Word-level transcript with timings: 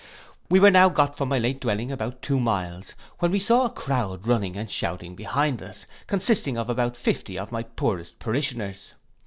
We 0.49 0.59
were 0.59 0.71
now 0.71 0.89
got 0.89 1.15
from 1.15 1.29
my 1.29 1.37
late 1.37 1.59
dwelling 1.61 1.91
about 1.91 2.23
two 2.23 2.39
miles, 2.39 2.95
when 3.19 3.29
we 3.29 3.37
saw 3.37 3.65
a 3.65 3.69
crowd 3.69 4.25
running 4.25 4.57
and 4.57 4.67
shouting 4.67 5.13
behind 5.13 5.61
us, 5.61 5.85
consisting 6.07 6.57
of 6.57 6.71
about 6.71 6.97
fifty 6.97 7.37
of 7.37 7.51
my 7.51 7.61
poorest 7.61 8.17
parishioners. 8.17 8.93